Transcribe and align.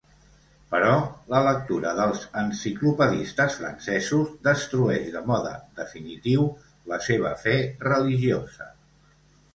Però 0.69 0.93
la 1.33 1.41
lectura 1.47 1.91
dels 1.99 2.23
enciclopedistes 2.43 3.57
francesos 3.59 4.33
destrueix 4.49 5.13
de 5.17 5.21
mode 5.33 5.55
definitiu 5.83 6.49
la 6.95 7.03
seva 7.11 7.37
fe 7.45 7.57
religiosa. 7.91 8.73